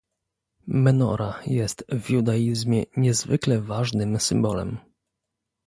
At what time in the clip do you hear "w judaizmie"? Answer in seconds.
1.91-2.83